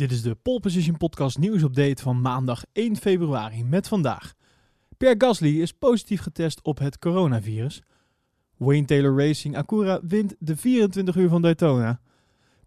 Dit 0.00 0.12
is 0.12 0.22
de 0.22 0.34
Pole 0.34 0.60
Position 0.60 0.96
Podcast 0.96 1.38
nieuwsupdate 1.38 2.02
van 2.02 2.20
maandag 2.20 2.64
1 2.72 2.96
februari 2.96 3.64
met 3.64 3.88
vandaag. 3.88 4.34
Pierre 4.96 5.26
Gasly 5.26 5.60
is 5.60 5.72
positief 5.72 6.20
getest 6.20 6.62
op 6.62 6.78
het 6.78 6.98
coronavirus. 6.98 7.82
Wayne 8.56 8.84
Taylor 8.84 9.26
Racing 9.26 9.56
Acura 9.56 10.00
wint 10.02 10.36
de 10.38 10.56
24 10.56 11.16
uur 11.16 11.28
van 11.28 11.42
Daytona. 11.42 12.00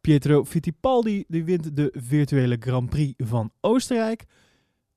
Pietro 0.02 0.46
Fittipaldi 0.46 1.24
die 1.28 1.44
wint 1.44 1.76
de 1.76 1.94
virtuele 1.98 2.58
Grand 2.60 2.90
Prix 2.90 3.14
van 3.18 3.52
Oostenrijk. 3.62 4.26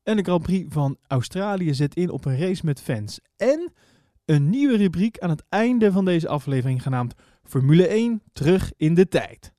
En 0.02 0.16
de 0.16 0.22
Grand 0.22 0.42
Prix 0.42 0.72
van 0.74 0.96
Australië 1.06 1.74
zet 1.74 1.94
in 1.94 2.10
op 2.10 2.24
een 2.24 2.38
race 2.38 2.64
met 2.64 2.80
fans. 2.80 3.20
En 3.36 3.72
een 4.24 4.50
nieuwe 4.50 4.76
rubriek 4.76 5.18
aan 5.18 5.30
het 5.30 5.44
einde 5.48 5.92
van 5.92 6.04
deze 6.04 6.28
aflevering 6.28 6.82
genaamd 6.82 7.14
Formule 7.42 7.86
1 7.86 8.22
terug 8.32 8.72
in 8.76 8.94
de 8.94 9.08
tijd. 9.08 9.54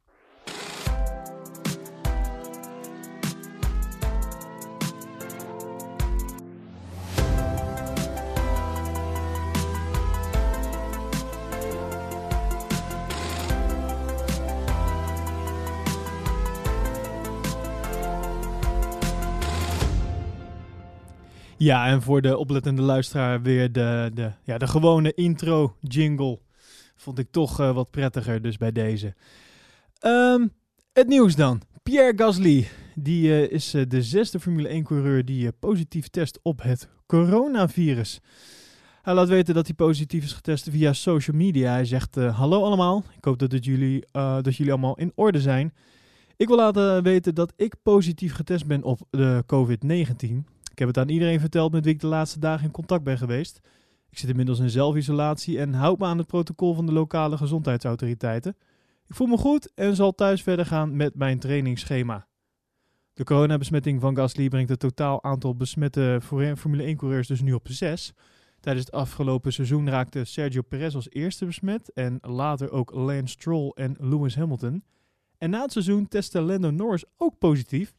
Ja, 21.60 21.88
en 21.88 22.02
voor 22.02 22.22
de 22.22 22.38
oplettende 22.38 22.82
luisteraar 22.82 23.42
weer 23.42 23.72
de, 23.72 24.12
de, 24.14 24.32
ja, 24.44 24.58
de 24.58 24.68
gewone 24.68 25.14
intro 25.14 25.76
jingle. 25.82 26.40
Vond 26.96 27.20
ik 27.20 27.28
toch 27.32 27.62
uh, 27.62 27.74
wat 27.74 27.92
prettiger, 27.92 28.42
dus 28.42 28.58
bij 28.58 28.72
deze. 28.72 29.16
Um, 30.06 30.52
het 30.94 31.08
nieuws 31.08 31.36
dan. 31.36 31.62
Pierre 31.84 32.14
Gasly, 32.16 32.68
die 32.96 33.28
uh, 33.28 33.52
is 33.52 33.76
uh, 33.76 33.84
de 33.88 34.04
zesde 34.04 34.40
Formule 34.40 34.82
1-coureur 34.82 35.26
die 35.26 35.52
positief 35.52 36.08
test 36.08 36.40
op 36.42 36.62
het 36.62 36.90
coronavirus. 37.06 38.20
Hij 39.02 39.14
laat 39.14 39.28
weten 39.28 39.54
dat 39.54 39.66
hij 39.66 39.76
positief 39.76 40.24
is 40.24 40.34
getest 40.34 40.70
via 40.70 40.94
social 40.94 41.38
media. 41.38 41.72
Hij 41.72 41.86
zegt, 41.86 42.16
hallo 42.16 42.64
allemaal, 42.64 43.04
ik 43.18 43.26
hoop 43.26 43.40
dat, 43.40 43.52
het 43.52 43.66
jullie, 43.66 44.06
dat 44.12 44.56
jullie 44.56 44.72
allemaal 44.72 44.98
in 44.98 45.12
orde 45.16 45.42
zijn. 45.42 45.74
Ik 46.36 46.48
wil 46.48 46.58
laten 46.58 47.04
weten 47.04 47.36
dat 47.36 47.54
ik 47.56 47.76
positief 47.84 48.34
getest 48.34 48.66
ben 48.66 48.84
op 48.84 49.00
de 49.10 49.44
COVID-19. 49.46 50.57
Ik 50.78 50.86
heb 50.86 50.96
het 50.96 51.04
aan 51.04 51.14
iedereen 51.14 51.40
verteld 51.40 51.72
met 51.72 51.84
wie 51.84 51.94
ik 51.94 52.00
de 52.00 52.08
laatste 52.08 52.40
dagen 52.40 52.66
in 52.66 52.72
contact 52.72 53.04
ben 53.04 53.18
geweest. 53.18 53.60
Ik 54.10 54.18
zit 54.18 54.30
inmiddels 54.30 54.60
in 54.60 54.70
zelfisolatie 54.70 55.60
en 55.60 55.74
houd 55.74 56.00
me 56.00 56.06
aan 56.06 56.18
het 56.18 56.28
protocol 56.28 56.74
van 56.74 56.86
de 56.86 56.92
lokale 56.92 57.38
gezondheidsautoriteiten. 57.38 58.56
Ik 59.08 59.16
voel 59.16 59.28
me 59.28 59.38
goed 59.38 59.72
en 59.74 59.96
zal 59.96 60.16
thuis 60.16 60.44
verder 60.44 60.66
gaan 60.66 60.96
met 60.96 61.16
mijn 61.16 61.40
trainingsschema. 61.40 62.28
De 63.14 63.24
coronabesmetting 63.24 64.02
van 64.02 64.16
Gasly 64.16 64.48
brengt 64.48 64.70
het 64.70 64.80
totaal 64.80 65.24
aantal 65.24 65.56
besmette 65.56 66.20
Formule 66.58 66.96
1-coureurs 66.96 67.28
dus 67.28 67.42
nu 67.42 67.54
op 67.54 67.68
6. 67.70 68.14
Tijdens 68.60 68.86
het 68.86 68.96
afgelopen 68.96 69.54
seizoen 69.54 69.90
raakte 69.90 70.24
Sergio 70.24 70.62
Perez 70.62 70.96
als 70.96 71.10
eerste 71.10 71.46
besmet 71.46 71.94
en 71.94 72.18
later 72.22 72.72
ook 72.72 72.92
Lance 72.92 73.34
Stroll 73.34 73.72
en 73.76 73.96
Lewis 74.00 74.36
Hamilton. 74.36 74.84
En 75.38 75.50
na 75.50 75.62
het 75.62 75.72
seizoen 75.72 76.08
testte 76.08 76.42
Lando 76.42 76.72
Norris 76.72 77.06
ook 77.18 77.38
positief, 77.38 77.94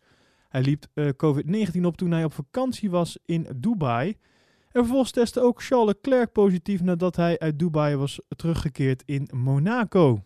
hij 0.49 0.63
liep 0.63 0.87
uh, 0.95 1.09
COVID-19 1.09 1.81
op 1.83 1.97
toen 1.97 2.11
hij 2.11 2.25
op 2.25 2.33
vakantie 2.33 2.91
was 2.91 3.19
in 3.25 3.47
Dubai. 3.57 4.09
En 4.09 4.81
vervolgens 4.81 5.11
testte 5.11 5.41
ook 5.41 5.63
Charles 5.63 5.87
Leclerc 5.87 6.33
positief 6.33 6.83
nadat 6.83 7.17
hij 7.17 7.39
uit 7.39 7.59
Dubai 7.59 7.97
was 7.97 8.21
teruggekeerd 8.37 9.03
in 9.07 9.29
Monaco. 9.35 10.23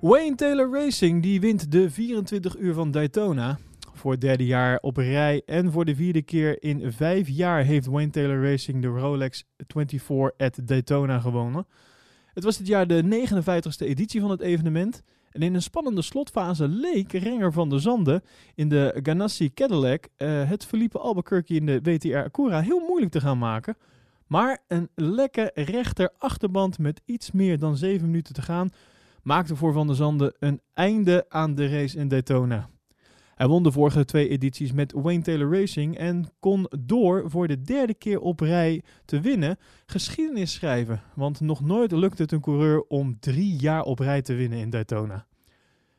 Wayne 0.00 0.34
Taylor 0.34 0.70
Racing 0.70 1.22
die 1.22 1.40
wint 1.40 1.72
de 1.72 1.90
24 1.90 2.56
uur 2.56 2.74
van 2.74 2.90
Daytona. 2.90 3.58
Voor 3.92 4.12
het 4.12 4.20
derde 4.20 4.46
jaar 4.46 4.78
op 4.80 4.96
rij 4.96 5.42
en 5.46 5.72
voor 5.72 5.84
de 5.84 5.94
vierde 5.94 6.22
keer 6.22 6.62
in 6.62 6.92
vijf 6.92 7.28
jaar 7.28 7.64
heeft 7.64 7.86
Wayne 7.86 8.10
Taylor 8.10 8.50
Racing 8.50 8.82
de 8.82 8.88
Rolex 8.88 9.44
24 9.66 10.30
at 10.36 10.58
Daytona 10.62 11.18
gewonnen. 11.18 11.66
Het 12.32 12.44
was 12.44 12.56
dit 12.56 12.66
jaar 12.66 12.86
de 12.86 13.26
59ste 13.28 13.86
editie 13.86 14.20
van 14.20 14.30
het 14.30 14.40
evenement. 14.40 15.02
En 15.30 15.42
in 15.42 15.54
een 15.54 15.62
spannende 15.62 16.02
slotfase 16.02 16.68
leek 16.68 17.12
Renger 17.12 17.52
van 17.52 17.68
der 17.68 17.80
Zanden 17.80 18.22
in 18.54 18.68
de 18.68 19.00
Ganassi 19.02 19.54
Cadillac 19.54 20.08
uh, 20.18 20.48
het 20.48 20.64
Felipe 20.64 20.98
Albuquerque 20.98 21.56
in 21.56 21.66
de 21.66 21.80
WTR 21.82 22.16
Acura 22.16 22.60
heel 22.60 22.80
moeilijk 22.80 23.12
te 23.12 23.20
gaan 23.20 23.38
maken. 23.38 23.76
Maar 24.26 24.62
een 24.68 24.88
lekke 24.94 25.50
rechter 25.54 26.10
achterband 26.18 26.78
met 26.78 27.00
iets 27.04 27.30
meer 27.30 27.58
dan 27.58 27.76
7 27.76 28.06
minuten 28.06 28.34
te 28.34 28.42
gaan 28.42 28.70
maakte 29.22 29.56
voor 29.56 29.72
Van 29.72 29.86
der 29.86 29.96
Zanden 29.96 30.34
een 30.38 30.60
einde 30.74 31.24
aan 31.28 31.54
de 31.54 31.68
race 31.68 31.98
in 31.98 32.08
Daytona. 32.08 32.68
Hij 33.34 33.46
won 33.46 33.62
de 33.62 33.72
vorige 33.72 34.04
twee 34.04 34.28
edities 34.28 34.72
met 34.72 34.92
Wayne 34.92 35.22
Taylor 35.22 35.58
Racing 35.58 35.98
en 35.98 36.26
kon 36.40 36.66
door 36.78 37.30
voor 37.30 37.48
de 37.48 37.62
derde 37.62 37.94
keer 37.94 38.20
op 38.20 38.40
rij 38.40 38.82
te 39.04 39.20
winnen 39.20 39.58
geschiedenis 39.86 40.52
schrijven. 40.52 41.02
Want 41.14 41.40
nog 41.40 41.60
nooit 41.60 41.92
lukte 41.92 42.22
het 42.22 42.32
een 42.32 42.40
coureur 42.40 42.82
om 42.88 43.16
drie 43.20 43.56
jaar 43.56 43.82
op 43.82 43.98
rij 43.98 44.22
te 44.22 44.34
winnen 44.34 44.58
in 44.58 44.70
Daytona. 44.70 45.26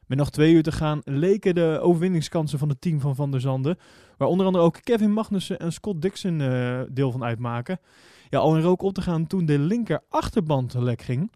Met 0.06 0.18
nog 0.18 0.30
twee 0.30 0.54
uur 0.54 0.64
te 0.64 0.72
gaan 0.72 1.02
leken 1.04 1.56
de 1.56 1.80
overwinningskansen 1.82 2.60
van 2.60 2.70
het 2.70 2.82
team 2.82 3.00
van 3.00 3.16
Van 3.16 3.32
der 3.32 3.42
Zanden, 3.42 3.78
waar 4.18 4.28
onder 4.28 4.46
andere 4.46 4.64
ook 4.64 4.80
Kevin 4.82 5.14
Magnussen 5.14 5.60
en 5.60 5.74
Scott 5.74 6.02
Dixon 6.02 6.40
uh, 6.40 6.82
deel 6.92 7.12
van 7.12 7.24
uitmaken, 7.24 7.80
ja, 8.30 8.40
al 8.40 8.56
in 8.56 8.62
rook 8.62 8.82
op 8.82 8.94
te 8.94 9.02
gaan 9.02 9.28
toen 9.28 9.46
de 9.46 9.60
linker 9.60 10.04
achterband 10.10 10.74
lek 10.74 11.02
ging. 11.02 11.32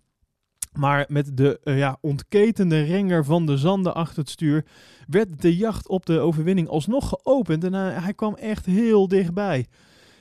Maar 0.77 1.05
met 1.07 1.37
de 1.37 1.59
uh, 1.63 1.77
ja, 1.77 1.97
ontketende 2.01 2.81
renger 2.81 3.25
van 3.25 3.45
de 3.45 3.57
zanden 3.57 3.95
achter 3.95 4.19
het 4.19 4.29
stuur 4.29 4.65
werd 5.07 5.41
de 5.41 5.57
jacht 5.57 5.87
op 5.87 6.05
de 6.05 6.19
overwinning 6.19 6.67
alsnog 6.67 7.09
geopend 7.09 7.63
en 7.63 7.73
uh, 7.73 8.03
hij 8.03 8.13
kwam 8.13 8.35
echt 8.35 8.65
heel 8.65 9.07
dichtbij. 9.07 9.67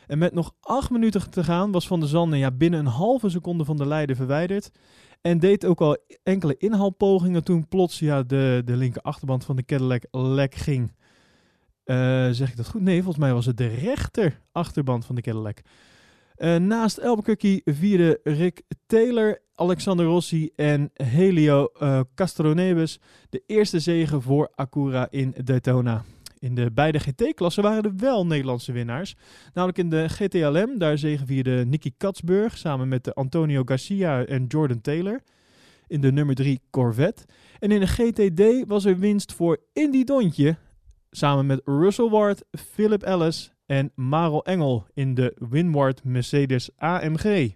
En 0.06 0.18
met 0.18 0.34
nog 0.34 0.54
acht 0.60 0.90
minuten 0.90 1.30
te 1.30 1.44
gaan 1.44 1.72
was 1.72 1.86
Van 1.86 2.00
der 2.00 2.08
Zanden 2.08 2.38
ja, 2.38 2.50
binnen 2.50 2.80
een 2.80 2.86
halve 2.86 3.28
seconde 3.28 3.64
van 3.64 3.76
de 3.76 3.86
leider 3.86 4.16
verwijderd. 4.16 4.70
En 5.20 5.38
deed 5.38 5.64
ook 5.64 5.80
al 5.80 5.96
enkele 6.22 6.56
inhaalpogingen 6.56 7.44
toen 7.44 7.68
plots 7.68 7.98
ja, 7.98 8.22
de, 8.22 8.62
de 8.64 8.76
linker 8.76 9.02
achterband 9.02 9.44
van 9.44 9.56
de 9.56 9.64
Cadillac 9.64 10.04
lek 10.10 10.54
ging. 10.54 10.92
Uh, 11.84 12.28
zeg 12.30 12.50
ik 12.50 12.56
dat 12.56 12.68
goed? 12.68 12.82
Nee, 12.82 13.02
volgens 13.02 13.24
mij 13.24 13.32
was 13.32 13.46
het 13.46 13.56
de 13.56 13.66
rechter 13.66 14.40
achterband 14.52 15.04
van 15.06 15.14
de 15.14 15.20
Cadillac. 15.20 15.58
Uh, 16.36 16.56
naast 16.56 17.02
Albuquerque 17.02 17.60
vierde 17.64 18.20
Rick 18.22 18.62
Taylor, 18.86 19.42
Alexander 19.56 20.06
Rossi 20.06 20.50
en 20.56 20.90
Helio 20.94 21.68
uh, 21.82 22.00
Castroneves 22.14 22.98
de 23.30 23.42
eerste 23.46 23.80
zegen 23.80 24.22
voor 24.22 24.50
Acura 24.54 25.08
in 25.10 25.34
Daytona. 25.44 26.04
In 26.38 26.54
de 26.54 26.70
beide 26.70 26.98
GT-klassen 26.98 27.62
waren 27.62 27.82
er 27.82 27.96
wel 27.96 28.26
Nederlandse 28.26 28.72
winnaars. 28.72 29.16
Namelijk 29.54 29.78
in 29.78 29.90
de 29.90 30.08
GTLM, 30.08 30.78
daar 30.78 30.98
zegevierde 30.98 31.64
Nicky 31.66 31.92
Katsburg 31.96 32.58
samen 32.58 32.88
met 32.88 33.14
Antonio 33.14 33.62
Garcia 33.64 34.24
en 34.24 34.44
Jordan 34.46 34.80
Taylor. 34.80 35.20
In 35.86 36.00
de 36.00 36.12
nummer 36.12 36.34
3 36.34 36.60
Corvette. 36.70 37.24
En 37.58 37.70
in 37.70 37.80
de 37.80 37.86
GTD 37.86 38.68
was 38.68 38.84
er 38.84 38.98
winst 38.98 39.32
voor 39.32 39.58
Indy 39.72 40.04
Dontje, 40.04 40.56
samen 41.10 41.46
met 41.46 41.60
Russell 41.64 42.08
Ward, 42.08 42.44
Philip 42.50 43.02
Ellis 43.02 43.52
en 43.66 43.92
Marel 43.94 44.44
Engel 44.44 44.86
in 44.94 45.14
de 45.14 45.36
Winward 45.50 46.04
Mercedes 46.04 46.70
AMG. 46.76 47.54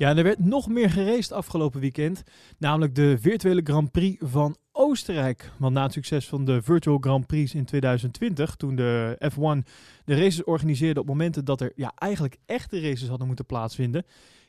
Ja, 0.00 0.16
er 0.16 0.22
werd 0.22 0.38
nog 0.38 0.68
meer 0.68 0.90
geraced 0.90 1.32
afgelopen 1.32 1.80
weekend, 1.80 2.22
namelijk 2.58 2.94
de 2.94 3.18
virtuele 3.18 3.60
Grand 3.64 3.90
Prix 3.90 4.22
van 4.24 4.56
Oostenrijk. 4.72 5.50
Want 5.58 5.74
na 5.74 5.82
het 5.82 5.92
succes 5.92 6.28
van 6.28 6.44
de 6.44 6.62
Virtual 6.62 6.98
Grand 7.00 7.26
Prix 7.26 7.54
in 7.54 7.64
2020, 7.64 8.56
toen 8.56 8.76
de 8.76 9.16
F1 9.32 9.68
de 10.04 10.14
races 10.14 10.44
organiseerde 10.44 11.00
op 11.00 11.06
momenten 11.06 11.44
dat 11.44 11.60
er 11.60 11.72
ja, 11.74 11.92
eigenlijk 11.94 12.36
echte 12.46 12.80
races 12.80 13.08
hadden 13.08 13.26
moeten 13.26 13.46
plaatsvinden, 13.46 14.04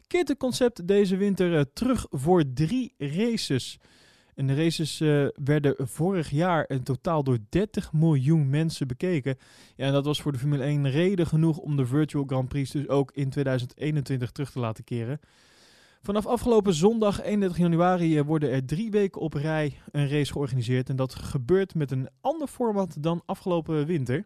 keert 0.08 0.28
het 0.28 0.38
concept 0.38 0.88
deze 0.88 1.18
winter 1.18 1.54
uh, 1.54 1.62
terug 1.74 2.06
voor 2.10 2.44
drie 2.54 2.94
races. 2.98 3.80
De 4.36 4.56
races 4.56 5.02
uh, 5.02 5.28
werden 5.44 5.76
vorig 5.88 6.30
jaar 6.30 6.70
in 6.70 6.84
totaal 6.84 7.24
door 7.24 7.38
30 7.50 7.94
miljoen 7.94 8.50
mensen 8.50 8.88
bekeken. 8.88 9.38
Ja, 9.76 9.86
en 9.86 9.94
dat 9.94 10.06
was 10.06 10.22
voor 10.22 10.32
de 10.32 10.38
Formule 10.38 10.64
1 10.64 10.90
reden 10.90 11.28
genoeg 11.28 11.58
om 11.58 11.76
de 11.76 11.86
Virtual 11.86 12.24
Grand 12.28 12.48
Prix 12.48 12.72
dus 12.72 12.88
ook 12.88 13.12
in 13.12 13.30
2021 13.30 14.32
terug 14.32 14.52
te 14.52 14.60
laten 14.60 14.84
keren. 14.84 15.20
Vanaf 16.02 16.26
afgelopen 16.26 16.74
zondag 16.74 17.22
31 17.22 17.58
januari 17.58 18.18
eh, 18.18 18.26
worden 18.26 18.52
er 18.52 18.66
drie 18.66 18.92
weken 18.92 19.22
op 19.22 19.34
rij 19.34 19.78
een 19.92 20.10
race 20.10 20.32
georganiseerd. 20.32 20.90
En 20.90 20.96
dat 20.96 21.16
gebeurt 21.16 21.76
met 21.76 21.92
een 21.92 22.10
ander 22.22 22.48
format 22.48 22.96
dan 23.00 23.22
afgelopen 23.26 23.86
winter. 23.86 24.26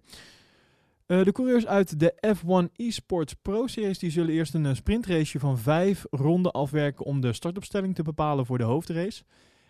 Uh, 1.07 1.23
de 1.23 1.31
coureurs 1.31 1.65
uit 1.65 1.99
de 1.99 2.35
F1 2.35 2.75
Esports 2.75 3.33
Pro 3.33 3.67
Series 3.67 3.99
die 3.99 4.11
zullen 4.11 4.33
eerst 4.33 4.53
een 4.53 4.75
sprintrace 4.75 5.39
van 5.39 5.57
vijf 5.57 6.05
ronden 6.09 6.51
afwerken 6.51 7.05
om 7.05 7.21
de 7.21 7.33
startopstelling 7.33 7.95
te 7.95 8.03
bepalen 8.03 8.45
voor 8.45 8.57
de 8.57 8.63
hoofdrace. 8.63 9.23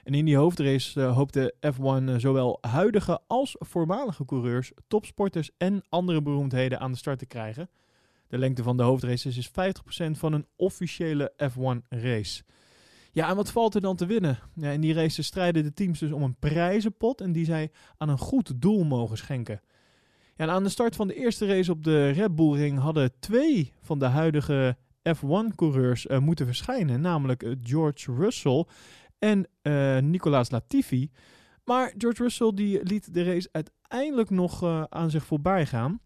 En 0.06 0.14
in 0.14 0.26
die 0.26 0.38
hoofdrace 0.38 1.00
uh, 1.00 1.16
hoopt 1.16 1.34
de 1.34 1.54
F1 1.74 2.04
uh, 2.04 2.16
zowel 2.18 2.58
huidige 2.62 3.20
als 3.28 3.56
voormalige 3.60 4.26
coureurs, 4.26 4.72
topsporters 4.88 5.50
en 5.58 5.84
andere 5.90 6.22
beroemdheden 6.22 6.80
aan 6.80 6.92
de 6.92 6.98
start 6.98 7.20
te 7.20 7.26
krijgen. 7.26 7.70
De 8.28 8.38
lengte 8.38 8.64
van 8.64 8.78
de 8.78 8.84
hoofdraces 8.84 9.38
is 9.38 9.50
50% 9.50 9.52
van 10.12 10.34
een 10.34 10.46
officiële 10.56 11.34
F1 11.44 11.88
race. 11.90 12.44
Ja, 13.12 13.30
en 13.30 13.36
wat 13.36 13.52
valt 13.52 13.76
er 13.76 13.82
dan 13.82 13.96
te 13.96 14.06
winnen? 14.06 14.40
Ja, 14.56 14.70
in 14.70 14.82
die 14.82 14.94
race 14.94 15.24
strijden 15.24 15.64
de 15.64 15.74
teams 15.74 16.00
dus 16.00 16.12
om 16.12 16.24
een 16.24 16.40
prijzenpot 16.40 17.22
en 17.22 17.32
die 17.32 17.46
zij 17.46 17.72
aan 17.98 18.10
een 18.10 18.18
goed 18.18 18.62
doel 18.62 18.84
mogen 18.84 19.18
schenken. 19.18 19.62
Ja, 20.36 20.48
aan 20.48 20.64
de 20.64 20.70
start 20.70 20.96
van 20.96 21.08
de 21.08 21.16
eerste 21.16 21.46
race 21.46 21.72
op 21.72 21.84
de 21.84 22.10
Red 22.10 22.36
Bull 22.36 22.56
Ring 22.56 22.80
hadden 22.80 23.12
twee 23.20 23.74
van 23.82 24.00
de 24.00 24.06
huidige 24.06 24.78
F1-coureurs 25.10 26.06
uh, 26.06 26.18
moeten 26.20 26.46
verschijnen, 26.46 27.02
namelijk 27.02 27.56
George 27.62 28.14
Russell 28.14 28.66
en 29.26 29.48
uh, 29.64 29.98
Nicolas 29.98 30.52
Latifi. 30.52 31.10
Maar 31.64 31.94
George 31.98 32.24
Russell 32.24 32.52
die 32.54 32.84
liet 32.84 33.14
de 33.14 33.24
race 33.24 33.50
uiteindelijk 33.52 34.30
nog 34.30 34.64
aan 34.90 35.10
zich 35.10 35.26
voorbij 35.26 35.66
gaan. 35.66 36.00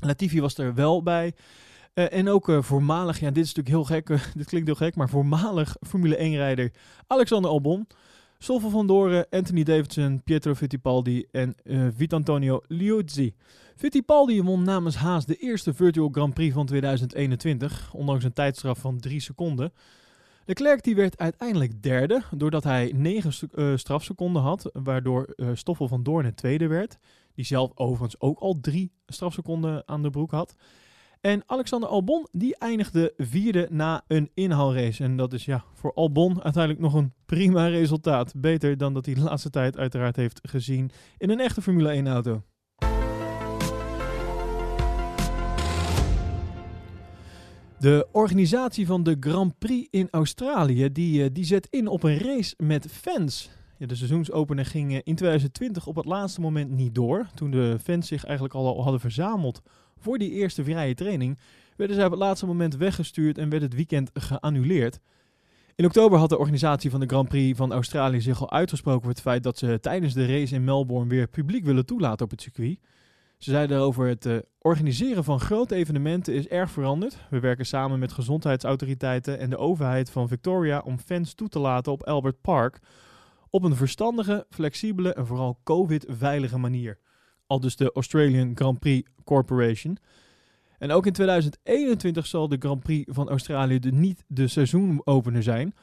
Latifi 0.00 0.40
was 0.40 0.58
er 0.58 0.74
wel 0.74 1.02
bij. 1.02 1.34
Uh, 1.94 2.12
en 2.12 2.28
ook 2.28 2.52
voormalig, 2.60 3.20
ja, 3.20 3.30
dit 3.30 3.44
is 3.44 3.54
natuurlijk 3.54 3.88
heel 3.88 3.96
gek, 3.96 4.06
dit 4.38 4.46
klinkt 4.46 4.66
heel 4.66 4.76
gek, 4.76 4.96
maar 4.96 5.08
voormalig 5.08 5.76
Formule 5.80 6.16
1-rijder 6.16 6.72
Alexander 7.06 7.50
Albon. 7.50 7.86
Stoffel 8.38 8.70
van 8.70 8.86
Doren, 8.86 9.26
Anthony 9.30 9.62
Davidson, 9.62 10.22
Pietro 10.22 10.54
Fittipaldi 10.54 11.26
en 11.30 11.54
Vitantonio 11.96 12.60
Liuzzi. 12.66 13.34
Fittipaldi 13.76 14.42
won 14.42 14.62
namens 14.62 14.96
Haas 14.96 15.26
de 15.26 15.36
eerste 15.36 15.74
Virtual 15.74 16.08
Grand 16.12 16.34
Prix 16.34 16.54
van 16.54 16.66
2021, 16.66 17.94
ondanks 17.94 18.24
een 18.24 18.32
tijdstraf 18.32 18.78
van 18.78 19.00
3 19.00 19.20
seconden. 19.20 19.72
Leclerc 20.46 20.82
die 20.82 20.94
werd 20.94 21.18
uiteindelijk 21.18 21.82
derde, 21.82 22.22
doordat 22.36 22.64
hij 22.64 22.92
9 22.96 23.78
strafseconden 23.78 24.42
had, 24.42 24.70
waardoor 24.72 25.34
Stoffel 25.52 25.88
van 25.88 26.02
Doorn 26.02 26.34
tweede 26.34 26.66
werd. 26.66 26.98
Die 27.34 27.44
zelf 27.44 27.70
overigens 27.74 28.20
ook 28.20 28.38
al 28.38 28.60
drie 28.60 28.92
strafseconden 29.06 29.82
aan 29.88 30.02
de 30.02 30.10
broek 30.10 30.30
had. 30.30 30.54
En 31.20 31.42
Alexander 31.46 31.88
Albon 31.88 32.28
die 32.32 32.58
eindigde 32.58 33.12
vierde 33.16 33.66
na 33.70 34.04
een 34.06 34.30
inhaalrace. 34.34 35.04
En 35.04 35.16
dat 35.16 35.32
is 35.32 35.44
ja, 35.44 35.64
voor 35.72 35.92
Albon 35.94 36.42
uiteindelijk 36.42 36.82
nog 36.82 36.94
een 36.94 37.12
prima 37.26 37.66
resultaat. 37.66 38.32
Beter 38.36 38.76
dan 38.76 38.94
dat 38.94 39.06
hij 39.06 39.14
de 39.14 39.20
laatste 39.20 39.50
tijd 39.50 39.76
uiteraard 39.76 40.16
heeft 40.16 40.40
gezien 40.42 40.90
in 41.18 41.30
een 41.30 41.40
echte 41.40 41.62
Formule 41.62 41.88
1 41.88 42.06
auto. 42.06 42.42
De 47.84 48.06
organisatie 48.12 48.86
van 48.86 49.02
de 49.02 49.16
Grand 49.20 49.58
Prix 49.58 49.88
in 49.90 50.08
Australië 50.10 50.92
die, 50.92 51.32
die 51.32 51.44
zet 51.44 51.66
in 51.70 51.86
op 51.86 52.02
een 52.02 52.18
race 52.18 52.54
met 52.56 52.86
fans. 52.90 53.50
Ja, 53.78 53.86
de 53.86 53.94
seizoensopener 53.94 54.66
ging 54.66 54.92
in 54.92 55.14
2020 55.14 55.86
op 55.86 55.96
het 55.96 56.04
laatste 56.04 56.40
moment 56.40 56.70
niet 56.70 56.94
door. 56.94 57.26
Toen 57.34 57.50
de 57.50 57.78
fans 57.82 58.08
zich 58.08 58.24
eigenlijk 58.24 58.54
al 58.54 58.82
hadden 58.82 59.00
verzameld 59.00 59.62
voor 59.98 60.18
die 60.18 60.30
eerste 60.30 60.64
vrije 60.64 60.94
training, 60.94 61.38
werden 61.76 61.96
zij 61.96 62.04
op 62.04 62.10
het 62.10 62.20
laatste 62.20 62.46
moment 62.46 62.76
weggestuurd 62.76 63.38
en 63.38 63.48
werd 63.48 63.62
het 63.62 63.74
weekend 63.74 64.10
geannuleerd. 64.14 65.00
In 65.74 65.84
oktober 65.84 66.18
had 66.18 66.28
de 66.28 66.38
organisatie 66.38 66.90
van 66.90 67.00
de 67.00 67.06
Grand 67.06 67.28
Prix 67.28 67.58
van 67.58 67.72
Australië 67.72 68.20
zich 68.20 68.40
al 68.40 68.50
uitgesproken 68.50 69.00
voor 69.00 69.10
het 69.10 69.20
feit 69.20 69.42
dat 69.42 69.58
ze 69.58 69.78
tijdens 69.80 70.14
de 70.14 70.26
race 70.26 70.54
in 70.54 70.64
Melbourne 70.64 71.08
weer 71.08 71.28
publiek 71.28 71.64
willen 71.64 71.86
toelaten 71.86 72.24
op 72.24 72.30
het 72.30 72.42
circuit. 72.42 72.78
Ze 73.44 73.50
zeiden 73.50 73.78
over 73.78 74.06
het 74.06 74.26
uh, 74.26 74.38
organiseren 74.58 75.24
van 75.24 75.40
grote 75.40 75.74
evenementen 75.74 76.34
is 76.34 76.48
erg 76.48 76.70
veranderd. 76.70 77.16
We 77.30 77.40
werken 77.40 77.66
samen 77.66 77.98
met 77.98 78.12
gezondheidsautoriteiten 78.12 79.38
en 79.38 79.50
de 79.50 79.56
overheid 79.56 80.10
van 80.10 80.28
Victoria 80.28 80.82
om 80.84 80.98
fans 80.98 81.34
toe 81.34 81.48
te 81.48 81.58
laten 81.58 81.92
op 81.92 82.02
Albert 82.02 82.40
Park 82.40 82.78
op 83.50 83.62
een 83.62 83.76
verstandige, 83.76 84.46
flexibele 84.50 85.14
en 85.14 85.26
vooral 85.26 85.58
COVID-veilige 85.64 86.58
manier. 86.58 86.98
Al 87.46 87.60
dus 87.60 87.76
de 87.76 87.92
Australian 87.92 88.52
Grand 88.54 88.78
Prix 88.78 89.10
Corporation. 89.24 89.98
En 90.78 90.90
ook 90.90 91.06
in 91.06 91.12
2021 91.12 92.26
zal 92.26 92.48
de 92.48 92.56
Grand 92.58 92.82
Prix 92.82 93.12
van 93.14 93.28
Australië 93.28 93.78
de 93.78 93.92
niet 93.92 94.24
de 94.26 94.48
seizoenopener 94.48 95.42
zijn. 95.42 95.74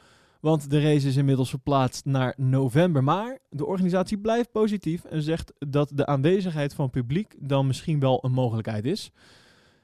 Want 0.42 0.70
de 0.70 0.80
race 0.80 1.08
is 1.08 1.16
inmiddels 1.16 1.50
verplaatst 1.50 2.04
naar 2.04 2.34
november. 2.36 3.04
Maar 3.04 3.38
de 3.48 3.66
organisatie 3.66 4.18
blijft 4.18 4.52
positief 4.52 5.04
en 5.04 5.22
zegt 5.22 5.52
dat 5.58 5.90
de 5.94 6.06
aanwezigheid 6.06 6.74
van 6.74 6.90
publiek 6.90 7.36
dan 7.38 7.66
misschien 7.66 8.00
wel 8.00 8.24
een 8.24 8.32
mogelijkheid 8.32 8.84
is. 8.84 9.10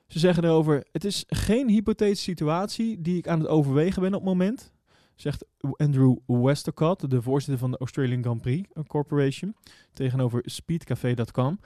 Ze 0.07 0.19
zeggen 0.19 0.45
erover: 0.45 0.87
Het 0.93 1.05
is 1.05 1.25
geen 1.27 1.69
hypothetische 1.69 2.31
situatie 2.31 3.01
die 3.01 3.17
ik 3.17 3.29
aan 3.29 3.39
het 3.39 3.49
overwegen 3.49 4.03
ben 4.03 4.15
op 4.15 4.21
het 4.21 4.29
moment. 4.29 4.73
Zegt 5.15 5.45
Andrew 5.77 6.17
Westacott, 6.27 7.11
de 7.11 7.23
voorzitter 7.23 7.59
van 7.59 7.71
de 7.71 7.79
Australian 7.79 8.23
Grand 8.23 8.41
Prix 8.41 8.69
Corporation, 8.87 9.55
tegenover 9.93 10.43
speedcafé.com. 10.45 11.61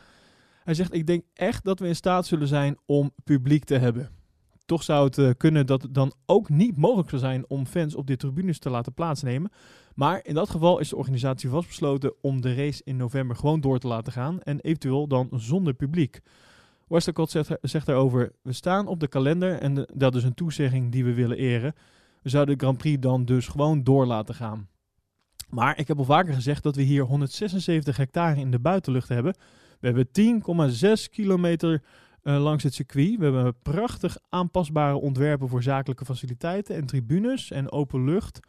Hij 0.65 0.75
zegt: 0.75 0.95
Ik 0.95 1.07
denk 1.07 1.25
echt 1.35 1.65
dat 1.65 1.79
we 1.79 1.87
in 1.87 1.97
staat 1.97 2.27
zullen 2.27 2.49
zijn 2.49 2.79
om 2.87 3.13
publiek 3.25 3.65
te 3.65 3.79
hebben. 3.79 4.22
Toch 4.73 4.83
zou 4.83 5.05
het 5.05 5.19
uh, 5.19 5.31
kunnen 5.37 5.67
dat 5.67 5.83
het 5.83 5.95
dan 5.95 6.13
ook 6.27 6.49
niet 6.49 6.77
mogelijk 6.77 7.09
zou 7.09 7.21
zijn 7.21 7.45
om 7.49 7.67
fans 7.67 7.95
op 7.95 8.07
de 8.07 8.17
tribunes 8.17 8.59
te 8.59 8.71
laten 8.71 8.95
plaatsnemen. 8.95 9.51
Maar 9.95 10.21
in 10.23 10.35
dat 10.35 10.51
geval 10.51 10.79
is 10.79 10.89
de 10.89 10.97
organisatie 10.97 11.49
vastbesloten 11.49 12.15
om 12.21 12.41
de 12.41 12.55
race 12.55 12.81
in 12.85 12.97
november 12.97 13.37
gewoon 13.37 13.61
door 13.61 13.79
te 13.79 13.87
laten 13.87 14.13
gaan 14.13 14.41
en 14.41 14.61
eventueel 14.61 15.07
dan 15.07 15.29
zonder 15.33 15.75
publiek. 15.75 16.21
Westacott 16.89 17.31
zegt, 17.31 17.51
zegt 17.61 17.87
daarover: 17.87 18.33
We 18.43 18.53
staan 18.53 18.87
op 18.87 19.01
de 19.01 19.09
kalender 19.09 19.59
en 19.59 19.87
dat 19.95 20.15
is 20.15 20.25
een 20.25 20.35
toezegging 20.35 20.93
die 20.93 21.05
we 21.05 21.15
willen 21.15 21.37
eren. 21.37 21.75
We 22.23 22.29
zouden 22.29 22.59
de 22.59 22.65
Grand 22.65 22.79
Prix 22.79 23.01
dan 23.01 23.25
dus 23.25 23.47
gewoon 23.47 23.85
door 23.85 24.07
laten 24.07 24.35
gaan. 24.35 24.69
Maar 25.49 25.79
ik 25.79 25.89
heb 25.89 25.99
al 25.99 26.05
vaker 26.05 26.35
gezegd 26.35 26.63
dat 26.63 26.77
we 26.77 26.83
hier 26.83 27.03
176 27.03 27.97
hectare 27.97 28.41
in 28.41 28.51
de 28.51 28.59
buitenlucht 28.59 29.09
hebben. 29.09 29.35
We 29.81 29.87
hebben 29.87 30.09
10,6 31.07 31.11
kilometer 31.11 31.83
langs 32.23 32.63
het 32.63 32.75
circuit. 32.75 33.19
We 33.19 33.25
hebben 33.25 33.57
prachtig 33.63 34.17
aanpasbare 34.29 34.97
ontwerpen 34.97 35.49
voor 35.49 35.63
zakelijke 35.63 36.05
faciliteiten 36.05 36.77
en 36.77 36.87
tribunes 36.87 37.51
en 37.51 37.73
open 37.73 38.05
lucht 38.05 38.41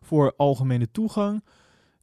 voor 0.00 0.34
algemene 0.36 0.90
toegang. 0.90 1.44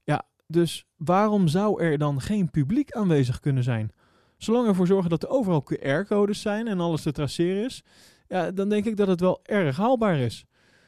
Ja, 0.03 0.25
dus 0.47 0.85
waarom 0.97 1.47
zou 1.47 1.83
er 1.83 1.97
dan 1.97 2.21
geen 2.21 2.51
publiek 2.51 2.91
aanwezig 2.91 3.39
kunnen 3.39 3.63
zijn? 3.63 3.91
Zolang 4.37 4.67
ervoor 4.67 4.87
zorgen 4.87 5.09
dat 5.09 5.23
er 5.23 5.29
overal 5.29 5.63
QR-codes 5.73 6.41
zijn 6.41 6.67
en 6.67 6.79
alles 6.79 7.01
te 7.01 7.11
traceren 7.11 7.65
is, 7.65 7.83
ja, 8.27 8.51
dan 8.51 8.69
denk 8.69 8.85
ik 8.85 8.97
dat 8.97 9.07
het 9.07 9.19
wel 9.19 9.39
erg 9.43 9.77
haalbaar 9.77 10.17
is. 10.17 10.45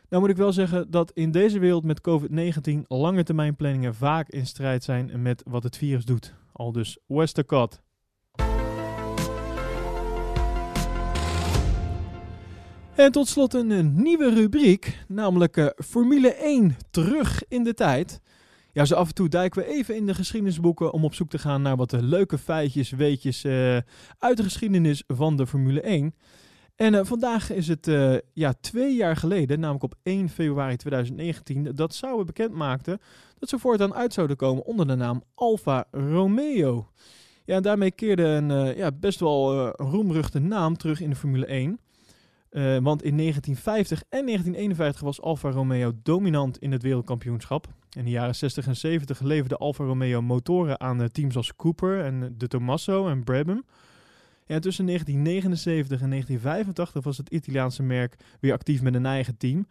Nou 0.09 0.21
moet 0.21 0.31
ik 0.31 0.37
wel 0.37 0.53
zeggen 0.53 0.91
dat 0.91 1.11
in 1.11 1.31
deze 1.31 1.59
wereld 1.59 1.83
met 1.83 2.01
COVID-19 2.09 2.87
lange 2.87 3.23
termijn 3.23 3.55
vaak 3.93 4.29
in 4.29 4.47
strijd 4.47 4.83
zijn 4.83 5.21
met 5.21 5.43
wat 5.47 5.63
het 5.63 5.77
virus 5.77 6.05
doet. 6.05 6.33
Al 6.51 6.71
dus 6.71 6.97
Westercott. 7.07 7.81
En 13.01 13.11
tot 13.11 13.27
slot 13.27 13.53
een, 13.53 14.01
nieuwe 14.01 14.33
rubriek, 14.33 15.03
namelijk 15.07 15.57
uh, 15.57 15.67
Formule 15.75 16.33
1 16.33 16.77
terug 16.91 17.43
in 17.47 17.63
de 17.63 17.73
tijd. 17.73 18.21
Ja, 18.73 18.85
zo 18.85 18.95
af 18.95 19.07
en 19.07 19.13
toe 19.13 19.29
duiken 19.29 19.61
we 19.61 19.67
even 19.67 19.95
in 19.95 20.05
de 20.05 20.13
geschiedenisboeken 20.13 20.93
om 20.93 21.03
op 21.03 21.13
zoek 21.13 21.29
te 21.29 21.39
gaan 21.39 21.61
naar 21.61 21.75
wat 21.75 21.91
leuke 21.91 22.37
feitjes, 22.37 22.89
weetjes 22.89 23.43
uh, 23.43 23.77
uit 24.17 24.37
de 24.37 24.43
geschiedenis 24.43 25.03
van 25.07 25.37
de 25.37 25.47
Formule 25.47 25.81
1. 25.81 26.15
En 26.75 27.05
vandaag 27.05 27.51
is 27.51 27.67
het 27.67 27.89
ja, 28.33 28.53
twee 28.61 28.95
jaar 28.95 29.15
geleden, 29.15 29.59
namelijk 29.59 29.83
op 29.83 29.95
1 30.03 30.29
februari 30.29 30.75
2019, 30.75 31.75
dat 31.75 31.93
Sauber 31.93 32.25
bekend 32.25 32.53
maakte 32.53 32.99
dat 33.39 33.49
ze 33.49 33.59
voortaan 33.59 33.93
uit 33.93 34.13
zouden 34.13 34.37
komen 34.37 34.65
onder 34.65 34.87
de 34.87 34.95
naam 34.95 35.23
Alfa 35.35 35.85
Romeo. 35.91 36.91
Ja, 37.45 37.55
en 37.55 37.61
daarmee 37.61 37.91
keerde 37.91 38.23
een 38.23 38.75
ja, 38.75 38.91
best 38.91 39.19
wel 39.19 39.67
roemruchte 39.67 40.39
naam 40.39 40.77
terug 40.77 41.01
in 41.01 41.09
de 41.09 41.15
Formule 41.15 41.45
1. 41.45 41.79
Want 42.83 43.03
in 43.03 43.17
1950 43.17 44.03
en 44.09 44.25
1951 44.25 45.01
was 45.01 45.21
Alfa 45.21 45.51
Romeo 45.51 45.91
dominant 46.03 46.57
in 46.57 46.71
het 46.71 46.81
wereldkampioenschap. 46.81 47.67
In 47.97 48.03
de 48.03 48.09
jaren 48.09 48.35
60 48.35 48.67
en 48.67 48.75
70 48.75 49.19
leverde 49.19 49.57
Alfa 49.57 49.83
Romeo 49.83 50.21
motoren 50.21 50.79
aan 50.79 51.09
teams 51.11 51.35
als 51.35 51.55
Cooper 51.55 52.03
en 52.05 52.35
De 52.37 52.47
Tomaso 52.47 53.07
en 53.07 53.23
Brabham. 53.23 53.63
Tussen 54.59 54.85
1979 54.85 56.01
en 56.01 56.09
1985 56.09 57.03
was 57.03 57.17
het 57.17 57.29
Italiaanse 57.29 57.83
merk 57.83 58.15
weer 58.39 58.53
actief 58.53 58.81
met 58.81 58.95
een 58.95 59.05
eigen 59.05 59.37
team. 59.37 59.67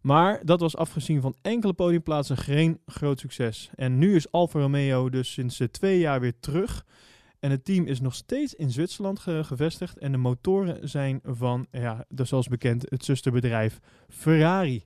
Maar 0.00 0.40
dat 0.44 0.60
was 0.60 0.76
afgezien 0.76 1.20
van 1.20 1.34
enkele 1.42 1.72
podiumplaatsen 1.72 2.36
geen 2.36 2.78
groot 2.86 3.20
succes. 3.20 3.70
En 3.74 3.98
nu 3.98 4.14
is 4.14 4.32
Alfa 4.32 4.60
Romeo 4.60 5.08
dus 5.10 5.32
sinds 5.32 5.60
twee 5.70 5.98
jaar 5.98 6.20
weer 6.20 6.34
terug. 6.40 6.84
En 7.44 7.50
het 7.50 7.64
team 7.64 7.86
is 7.86 8.00
nog 8.00 8.14
steeds 8.14 8.54
in 8.54 8.70
Zwitserland 8.70 9.18
gevestigd. 9.20 9.98
En 9.98 10.12
de 10.12 10.18
motoren 10.18 10.88
zijn 10.88 11.20
van, 11.22 11.66
ja, 11.70 12.04
zoals 12.08 12.48
bekend, 12.48 12.84
het 12.88 13.04
zusterbedrijf 13.04 13.80
Ferrari. 14.08 14.84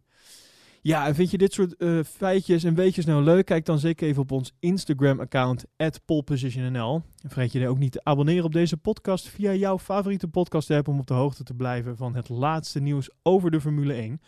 Ja, 0.80 1.06
en 1.06 1.14
vind 1.14 1.30
je 1.30 1.38
dit 1.38 1.52
soort 1.52 1.74
uh, 1.78 2.04
feitjes 2.04 2.64
en 2.64 2.74
weetjes 2.74 3.04
nou 3.04 3.22
leuk? 3.22 3.44
Kijk 3.44 3.64
dan 3.64 3.78
zeker 3.78 4.08
even 4.08 4.22
op 4.22 4.32
ons 4.32 4.52
Instagram-account, 4.60 5.64
polepositionnl. 6.04 7.02
En 7.22 7.30
vergeet 7.30 7.52
je 7.52 7.58
dan 7.58 7.68
ook 7.68 7.78
niet 7.78 7.92
te 7.92 8.04
abonneren 8.04 8.44
op 8.44 8.52
deze 8.52 8.76
podcast 8.76 9.28
via 9.28 9.54
jouw 9.54 9.78
favoriete 9.78 10.28
podcast-app 10.28 10.88
om 10.88 10.98
op 10.98 11.06
de 11.06 11.14
hoogte 11.14 11.44
te 11.44 11.54
blijven 11.54 11.96
van 11.96 12.14
het 12.14 12.28
laatste 12.28 12.80
nieuws 12.80 13.10
over 13.22 13.50
de 13.50 13.60
Formule 13.60 13.94
1. 13.94 14.20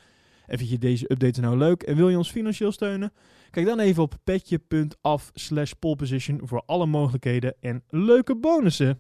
En 0.51 0.59
vind 0.59 0.71
je 0.71 0.79
deze 0.79 1.13
updates 1.13 1.39
nou 1.39 1.57
leuk 1.57 1.83
en 1.83 1.97
wil 1.97 2.09
je 2.09 2.17
ons 2.17 2.31
financieel 2.31 2.73
steunen? 2.73 3.13
Kijk 3.51 3.67
dan 3.67 3.79
even 3.79 4.03
op 4.03 4.15
petje.af 4.25 5.31
slash 5.35 5.73
poleposition 5.79 6.41
voor 6.45 6.63
alle 6.67 6.87
mogelijkheden 6.87 7.55
en 7.61 7.83
leuke 7.89 8.37
bonussen. 8.37 8.99